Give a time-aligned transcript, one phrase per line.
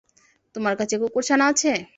[0.55, 1.71] তোমার কাছে কুকুরছানা আছে?